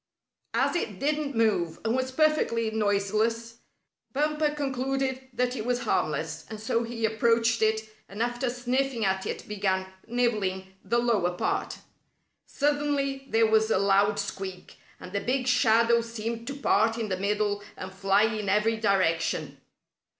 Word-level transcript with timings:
As 0.55 0.75
it 0.75 0.97
didn't 0.99 1.35
move, 1.35 1.79
and 1.85 1.95
was 1.95 2.11
perfectly 2.11 2.71
noiseless, 2.71 3.59
Bumper 4.13 4.49
concluded 4.49 5.27
that 5.31 5.55
it 5.55 5.63
was 5.63 5.81
harmless, 5.81 6.43
and 6.49 6.59
so 6.59 6.81
he 6.81 7.05
approached 7.05 7.61
it 7.61 7.87
and 8.09 8.19
after 8.23 8.49
sniffing 8.49 9.05
at 9.05 9.27
it 9.27 9.47
began 9.47 9.85
nibbling 10.07 10.73
the 10.83 10.97
lower 10.97 11.35
part. 11.37 11.77
Suddenly 12.47 13.27
there 13.29 13.45
was 13.45 13.69
a 13.69 13.77
loud 13.77 14.17
squeak, 14.17 14.79
and 14.99 15.11
the 15.13 15.21
big 15.21 15.45
shadow 15.45 16.01
seemed 16.01 16.47
to 16.47 16.55
part 16.55 16.97
in 16.97 17.09
the 17.09 17.17
middle 17.17 17.61
and 17.77 17.93
fly 17.93 18.23
in 18.23 18.49
every 18.49 18.77
direction. 18.77 19.61